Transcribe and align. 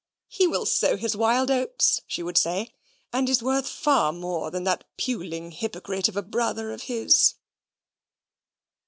"He 0.29 0.47
will 0.47 0.65
sow 0.65 0.97
his 0.97 1.15
wild 1.15 1.51
oats," 1.51 2.01
she 2.07 2.23
would 2.23 2.35
say, 2.35 2.73
"and 3.13 3.29
is 3.29 3.43
worth 3.43 3.69
far 3.69 4.11
more 4.11 4.49
than 4.49 4.63
that 4.63 4.83
puling 4.97 5.51
hypocrite 5.51 6.09
of 6.09 6.17
a 6.17 6.23
brother 6.23 6.71
of 6.71 6.81
his." 6.81 7.35